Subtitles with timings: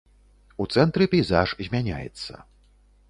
[0.63, 2.33] У цэнтры пейзаж змяняецца.